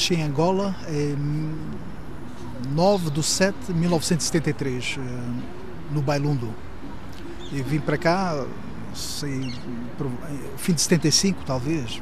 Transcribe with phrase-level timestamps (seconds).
[0.00, 1.54] nasci em Angola em
[2.72, 4.98] 9 de 7 de 1973,
[5.90, 6.48] no Bailundo.
[7.52, 8.42] E vim para cá,
[8.94, 9.52] sei,
[10.56, 12.00] fim de 75 talvez.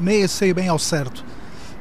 [0.00, 1.24] Nem sei bem ao certo,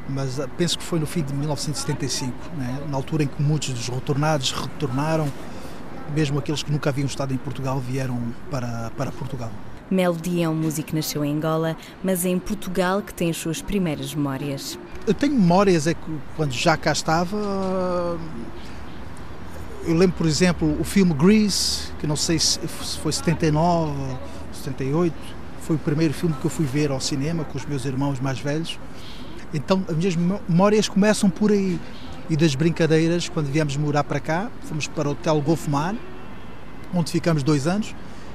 [0.07, 2.84] mas penso que foi no fim de 1975, né?
[2.88, 5.27] na altura em que muitos dos retornados retornaram,
[6.13, 8.21] mesmo aqueles que nunca haviam estado em Portugal vieram
[8.52, 9.52] para, para Portugal.
[9.93, 13.38] Melody é um músico que nasceu em Angola, mas é em Portugal que tem as
[13.38, 14.77] suas primeiras memórias.
[15.05, 15.99] Eu tenho memórias é que
[16.35, 18.17] quando já cá estava.
[19.85, 22.59] Eu lembro, por exemplo, o filme Grease, que não sei se
[23.01, 23.93] foi 79,
[24.53, 25.13] 78,
[25.61, 28.39] foi o primeiro filme que eu fui ver ao cinema com os meus irmãos mais
[28.39, 28.79] velhos.
[29.53, 31.79] Então as minhas memórias começam por aí.
[32.29, 35.93] E das brincadeiras, quando viemos morar para cá, fomos para o Hotel Golf Mar,
[36.93, 37.93] onde ficamos dois anos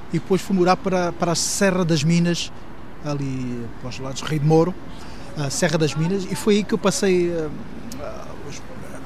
[0.09, 2.51] e depois fui morar para, para a Serra das Minas,
[3.05, 4.75] ali para os lados Rio de Moro,
[5.37, 7.51] a Serra das Minas, e foi aí que eu passei uh,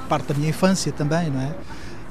[0.08, 1.56] parte da minha infância também, não é?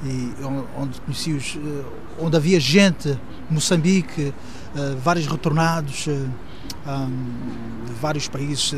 [0.05, 0.33] E
[0.77, 1.85] onde conheci os, uh,
[2.19, 3.17] onde havia gente,
[3.49, 4.33] Moçambique,
[4.75, 8.73] uh, vários retornados, um, de vários países,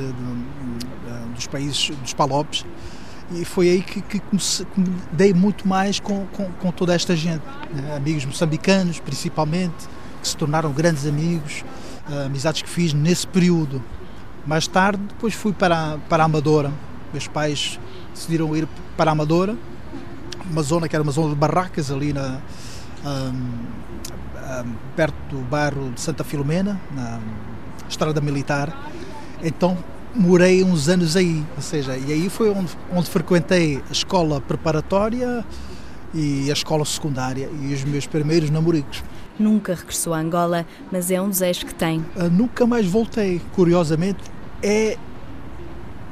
[1.36, 2.64] dos países dos Palopes,
[3.32, 4.68] e foi aí que, que, comecei,
[5.12, 7.96] dei muito mais com, com, com toda esta gente, né?
[7.96, 9.88] amigos moçambicanos principalmente,
[10.26, 11.64] que se tornaram grandes amigos,
[12.10, 13.82] uh, amizades que fiz nesse período.
[14.46, 16.72] Mais tarde, depois fui para, para a Amadora.
[17.14, 17.80] Meus pais
[18.14, 19.56] decidiram ir para a Amadora,
[20.50, 22.40] uma zona que era uma zona de barracas ali na,
[23.06, 27.20] um, um, perto do bairro de Santa Filomena, na
[27.88, 28.76] Estrada Militar.
[29.44, 29.78] Então
[30.14, 35.46] morei uns anos aí, ou seja, e aí foi onde, onde frequentei a escola preparatória
[36.14, 39.04] e a escola secundária e os meus primeiros namoricos.
[39.38, 42.00] Nunca regressou a Angola, mas é um desejo que tem.
[42.16, 43.42] Uh, nunca mais voltei.
[43.54, 44.20] Curiosamente,
[44.64, 44.98] é,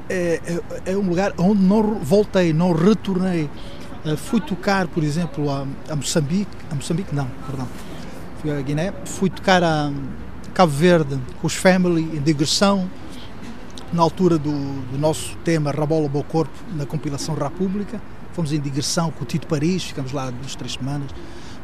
[0.10, 3.50] é, é, é, um lugar onde não voltei, não retornei.
[4.06, 7.68] Uh, fui tocar, por exemplo, a, a, Moçambique, a Moçambique não, perdão,
[8.42, 9.92] fui a Guiné, fui tocar a
[10.54, 12.90] Cabo Verde com os Family em digressão,
[13.94, 14.52] na altura do,
[14.92, 18.02] do nosso tema Rabola Bom Corpo, na compilação República,
[18.34, 21.10] fomos em digressão com o Tito Paris, ficamos lá duas, três semanas.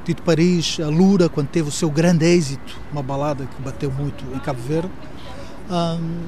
[0.10, 4.26] Tito Paris, a Lura, quando teve o seu grande êxito, uma balada que bateu muito
[4.36, 4.90] em Cabo Verde.
[5.70, 6.24] Um,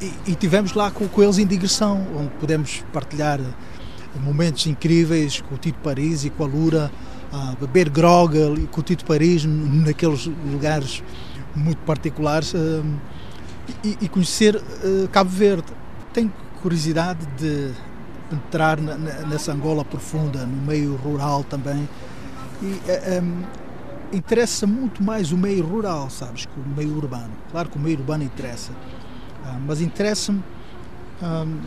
[0.00, 3.38] e, e, tivemos lá com, com, eles em digressão, onde pudemos partilhar
[4.18, 6.90] momentos incríveis com o Tito Paris e com a Lura,
[7.30, 11.02] uh, beber grog com o Tito Paris naqueles lugares
[11.54, 12.54] muito particulares
[13.84, 15.66] e, e, conhecer uh, Cabo Verde.
[16.14, 17.72] Tenho curiosidade de
[18.32, 21.86] entrar na, nessa Angola profunda, no meio rural também,
[22.60, 23.22] e um, é, é,
[24.12, 27.30] interessa muito mais o meio rural, sabes, que o meio urbano.
[27.50, 30.42] Claro que o meio urbano interessa, uh, mas interessa-me,
[31.22, 31.60] um,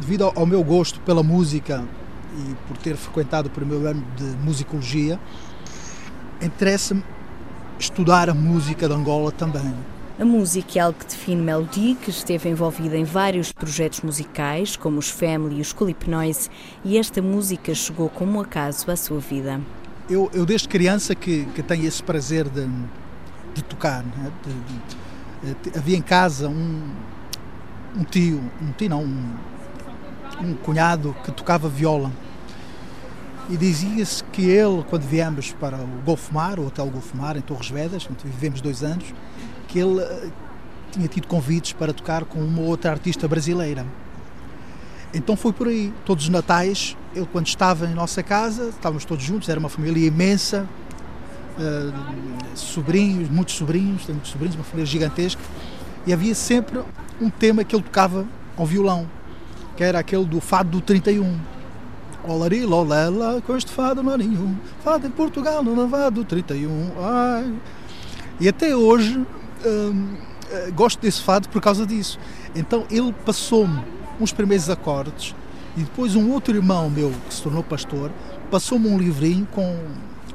[0.00, 1.84] devido ao, meu gosto pela música
[2.36, 5.18] e por ter frequentado o primeiro ano de musicologia,
[6.40, 7.02] interessa-me
[7.78, 9.74] estudar a música de Angola também.
[10.18, 14.98] A música é algo que define Melody, que esteve envolvida em vários projetos musicais, como
[14.98, 16.50] os Family e os Culip Noise,
[16.84, 19.60] e esta música chegou como um acaso à sua vida
[20.10, 22.66] eu, eu desde criança que, que tenho esse prazer de,
[23.54, 24.02] de tocar.
[24.02, 24.32] Né?
[24.44, 26.90] De, de, havia em casa um,
[27.96, 29.34] um tio, um tio não, um,
[30.42, 32.10] um cunhado que tocava viola.
[33.48, 38.08] E dizia-se que ele, quando viemos para o Golfomar, o Hotel Golfomar, em Torres Vedras,
[38.10, 39.12] onde vivemos dois anos,
[39.66, 40.28] que ele eh,
[40.92, 43.84] tinha tido convites para tocar com uma outra artista brasileira.
[45.12, 45.92] Então foi por aí.
[46.04, 50.06] Todos os natais, ele quando estava em nossa casa, estávamos todos juntos, era uma família
[50.06, 50.68] imensa,
[51.58, 55.40] uh, sobrinhos, muitos sobrinhos, tem muitos sobrinhos, uma família gigantesca,
[56.06, 56.80] e havia sempre
[57.20, 58.26] um tema que ele tocava
[58.56, 59.08] ao violão,
[59.76, 61.38] que era aquele do fado do 31.
[62.22, 64.54] Olari, lolela, com este fado não há nenhum,
[64.84, 67.54] fado em Portugal no lavado 31, ai.
[68.38, 72.18] E até hoje uh, gosto desse fado por causa disso.
[72.54, 73.80] Então ele passou-me
[74.20, 75.34] uns primeiros acordes
[75.76, 78.10] e depois um outro irmão meu que se tornou pastor
[78.50, 79.78] passou-me um livrinho com,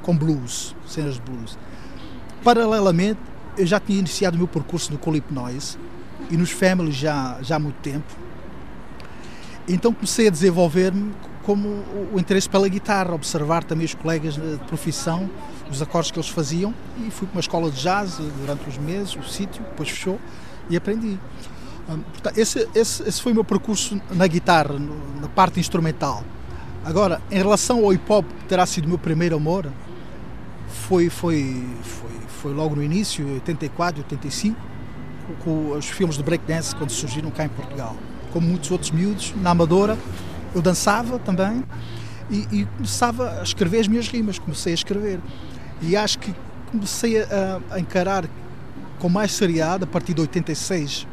[0.01, 1.57] com blues, cenas de blues.
[2.43, 3.19] Paralelamente,
[3.57, 5.77] eu já tinha iniciado o meu percurso no Colip Noise
[6.29, 8.05] e nos Family já, já há muito tempo.
[9.67, 15.29] Então comecei a desenvolver-me como o interesse pela guitarra, observar também os colegas de profissão,
[15.69, 16.73] os acordes que eles faziam
[17.05, 20.19] e fui para uma escola de jazz durante uns meses, o sítio, depois fechou
[20.69, 21.19] e aprendi.
[22.35, 24.79] Esse, esse, esse foi o meu percurso na guitarra,
[25.21, 26.23] na parte instrumental.
[26.83, 29.71] Agora, em relação ao hip hop, que terá sido o meu primeiro amor,
[30.67, 32.11] foi, foi, foi,
[32.41, 34.59] foi logo no início, 84, 85,
[35.43, 37.95] com os filmes de breakdance, quando surgiram cá em Portugal,
[38.31, 39.97] como muitos outros miúdos, na Amadora.
[40.53, 41.63] Eu dançava também
[42.29, 45.19] e, e começava a escrever as minhas rimas, comecei a escrever.
[45.81, 46.33] E acho que
[46.71, 48.25] comecei a, a encarar
[48.99, 51.07] com mais seriedade a partir de 86,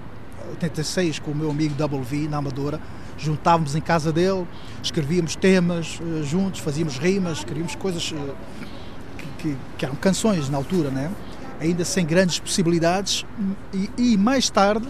[0.51, 2.81] 86 com o meu amigo Double V na Amadora.
[3.17, 4.47] Juntávamos em casa dele,
[4.83, 8.13] escrevíamos temas uh, juntos, fazíamos rimas, escrevíamos coisas
[9.19, 11.11] que, que, que, eram canções na altura, né?
[11.63, 13.25] ainda sem grandes possibilidades.
[13.73, 14.87] E, e mais tarde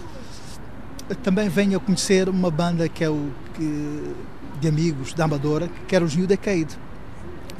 [1.22, 4.14] também venho a conhecer uma banda que é o que,
[4.60, 6.78] de amigos da Amadora, que era os New Decade.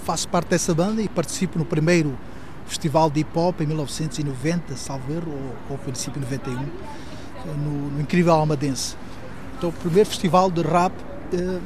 [0.04, 2.18] Faço parte dessa banda e participo no primeiro
[2.66, 6.66] festival de hip hop em 1990, salvo erro, ou, ou princípio 91,
[7.46, 8.96] no, no incrível Almadense.
[9.56, 10.92] Então, o primeiro festival de rap
[11.32, 11.60] eh,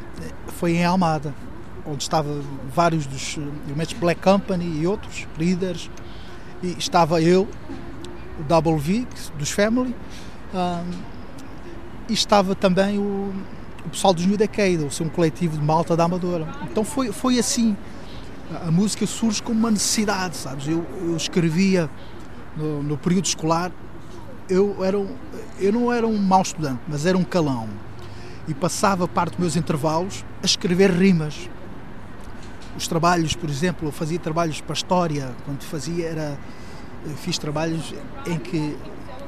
[0.49, 1.35] foi em Almada,
[1.87, 2.41] onde estavam
[2.75, 5.91] vários dos elementos Black Company e outros líderes,
[6.63, 7.49] e estava eu,
[8.39, 9.07] o Double V,
[9.39, 9.95] dos Family,
[10.55, 10.91] um,
[12.09, 13.33] e estava também o,
[13.85, 16.47] o pessoal dos New Decade, ou seja, um coletivo de malta da Amadora.
[16.71, 17.77] Então foi, foi assim.
[18.65, 20.69] A música surge como uma necessidade, sabes?
[20.69, 21.91] Eu, eu escrevia
[22.57, 23.73] no, no, período escolar,
[24.49, 25.09] eu, era um,
[25.59, 27.69] eu não era um mau estudante, mas era um calão.
[28.49, 31.49] E passava parte dos meus intervalos a escrever rimas.
[32.77, 36.39] Os trabalhos, por exemplo, eu fazia trabalhos para a história, quando fazia era.
[37.19, 37.95] Fiz trabalhos
[38.27, 38.77] em que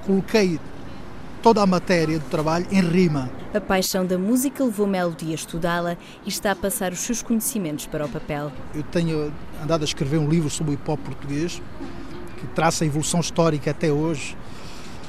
[0.04, 0.58] coloquei
[1.42, 3.30] toda a matéria do trabalho em rima.
[3.54, 5.96] A paixão da música levou Melody a estudá-la
[6.26, 8.50] e está a passar os seus conhecimentos para o papel.
[8.74, 9.32] Eu tenho
[9.62, 11.62] andado a escrever um livro sobre o hip hop português
[12.38, 14.36] que traça a evolução histórica até hoje.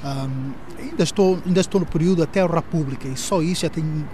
[0.03, 4.07] Um, ainda, estou, ainda estou no período até a República e só isso já tenho,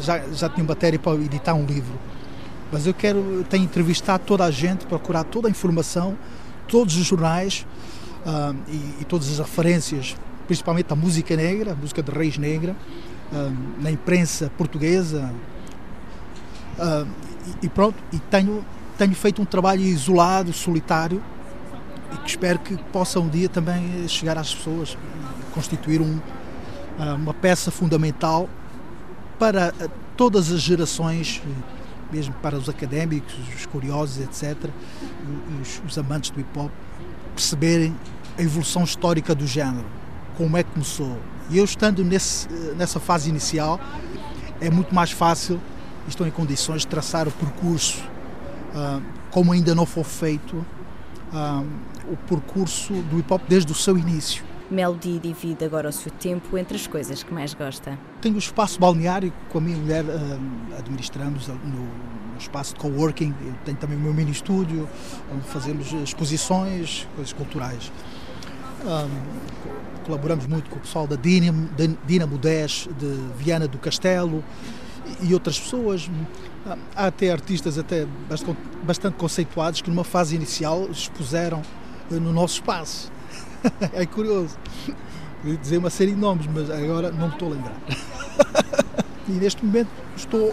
[0.00, 1.98] já, já tenho matéria para editar um livro.
[2.72, 6.16] Mas eu quero, tenho entrevistado toda a gente, procurar toda a informação,
[6.66, 7.66] todos os jornais
[8.26, 10.16] um, e, e todas as referências
[10.50, 12.74] principalmente a música negra, a música de reis negra,
[13.78, 15.32] na imprensa portuguesa.
[17.62, 18.64] e, pronto, e tenho,
[18.98, 21.22] tenho feito um trabalho isolado, solitário,
[22.12, 24.96] e que espero que possa um dia também chegar às pessoas
[25.40, 26.20] e constituir um,
[27.16, 28.48] uma peça fundamental
[29.38, 29.72] para
[30.16, 31.42] todas as gerações,
[32.12, 34.70] mesmo para os académicos, os curiosos, etc.,
[35.60, 36.70] os, os amantes do hip hop,
[37.34, 37.96] perceberem
[38.36, 39.86] a evolução histórica do género
[40.36, 41.18] como é que começou.
[41.50, 43.78] E eu estando nesse, nessa fase inicial,
[44.60, 45.60] é muito mais fácil,
[46.08, 48.02] estou em condições de traçar o percurso,
[48.74, 50.56] uh, como ainda não foi feito,
[51.32, 51.66] uh,
[52.08, 54.44] o percurso do hip hop desde o seu início.
[54.70, 57.98] Melody divide agora o seu tempo entre as coisas que mais gosta.
[58.20, 63.34] Tenho o espaço balneário com a minha mulher, uh, administramos no, no, espaço de coworking.
[63.44, 64.88] Eu tenho também o meu mini estúdio,
[65.34, 67.92] onde fazemos exposições, coisas culturais.
[68.84, 74.42] Um, colaboramos muito com o pessoal da Dinamo, da Dinamo 10 de Viana do Castelo
[75.20, 76.08] e outras pessoas.
[76.94, 78.06] Há até artistas até
[78.82, 81.62] bastante conceituados que numa fase inicial expuseram
[82.10, 83.12] no nosso espaço.
[83.92, 84.56] É curioso.
[85.44, 87.76] Eu dizer uma série de nomes, mas agora não me estou a lembrar.
[89.28, 90.52] E neste momento estou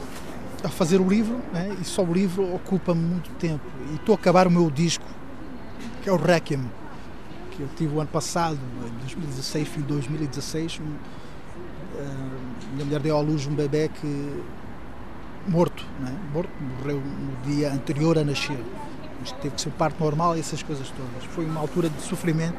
[0.63, 1.75] a fazer o livro né?
[1.81, 3.63] e só o livro ocupa-me muito tempo.
[3.92, 5.06] E estou a acabar o meu disco,
[6.04, 6.69] que é o Requiem
[7.57, 10.97] que eu tive o ano passado, em 2016, fim de 2016, um, uh,
[12.73, 14.44] minha mulher deu à luz um bebê que
[15.47, 16.16] morto, né?
[16.31, 18.59] morto, morreu no dia anterior a nascer.
[19.42, 21.24] Teve que ser parto normal e essas coisas todas.
[21.33, 22.57] Foi uma altura de sofrimento.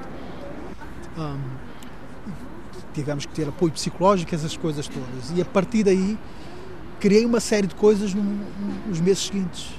[2.92, 5.30] Tivemos que ter apoio psicológico, essas coisas todas.
[5.34, 6.18] E a partir daí
[7.00, 9.78] criei uma série de coisas nos meses seguintes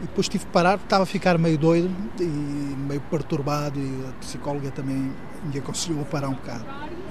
[0.00, 4.06] e depois tive que parar porque estava a ficar meio doido e meio perturbado e
[4.08, 5.12] a psicóloga também
[5.44, 6.64] me aconselhou a parar um bocado.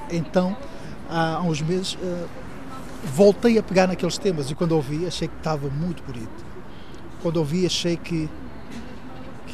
[0.10, 0.58] Então,
[1.08, 2.28] há uns meses, uh,
[3.14, 6.46] voltei a pegar naqueles temas e quando ouvi achei que estava muito bonito.
[7.22, 8.28] Quando ouvi achei que,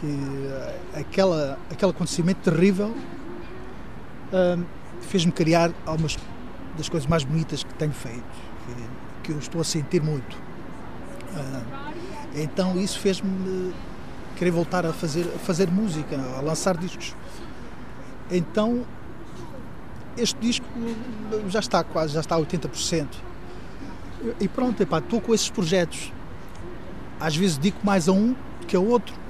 [0.06, 4.64] que uh, aquela, aquele acontecimento terrível uh,
[5.02, 6.18] fez-me criar algumas
[6.78, 8.24] das coisas mais bonitas que tenho feito,
[8.66, 10.36] que, que eu estou a sentir muito.
[10.36, 11.94] Uh,
[12.36, 13.74] então isso fez-me
[14.36, 17.16] querer voltar a fazer, a fazer música, a lançar discos.
[18.30, 18.86] Então
[20.18, 20.66] este disco
[21.50, 23.08] já está quase, já está a 80%.
[24.40, 26.12] E pronto, epá, estou com esses projetos.
[27.20, 28.36] Às vezes digo mais a um
[28.68, 29.25] que a outro.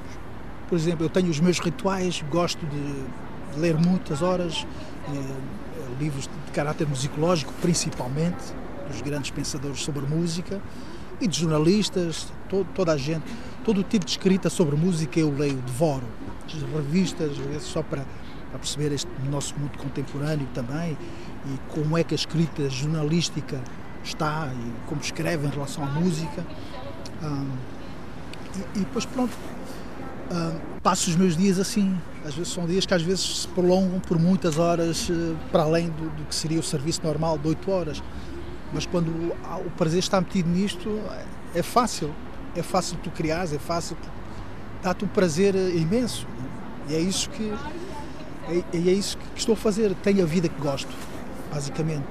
[0.67, 4.65] Por exemplo, eu tenho os meus rituais, gosto de ler muitas horas,
[5.07, 8.53] eh, livros de caráter musicológico, principalmente,
[8.89, 10.61] dos grandes pensadores sobre música
[11.21, 13.23] e de jornalistas, todo, toda a gente,
[13.63, 16.05] todo o tipo de escrita sobre música eu leio, devoro.
[16.45, 17.31] As revistas,
[17.61, 18.03] só para
[18.53, 20.97] a perceber este nosso mundo contemporâneo também
[21.45, 23.61] e como é que a escrita jornalística
[24.03, 26.45] está e como escreve em relação à música.
[28.55, 29.33] E, e, depois pronto,
[30.31, 31.97] um, passo os meus dias assim.
[32.25, 35.89] Às vezes são dias que às vezes se prolongam por muitas horas uh, para além
[35.89, 38.03] do, do, que seria o serviço normal de 8 horas.
[38.73, 40.99] Mas quando o prazer está metido nisto,
[41.53, 42.13] é, fácil.
[42.55, 43.95] É fácil tu criares, é fácil.
[44.81, 46.27] Dá-te um prazer imenso.
[46.89, 47.53] E é isso que
[48.49, 49.93] é, é isso que estou a fazer.
[49.95, 50.93] Tenho a vida que gosto,
[51.53, 52.05] basicamente.